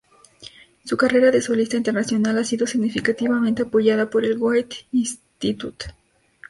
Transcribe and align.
Su 0.83 0.97
carrera 0.97 1.29
de 1.29 1.43
solista 1.43 1.77
internacional 1.77 2.39
ha 2.39 2.43
sido 2.43 2.65
significativamente 2.65 3.61
apoyada 3.61 4.09
por 4.09 4.25
el 4.25 4.35
Goethe-Institut. 4.35 5.83